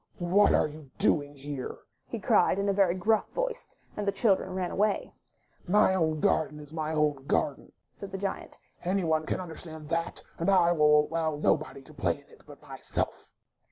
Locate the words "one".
9.03-9.27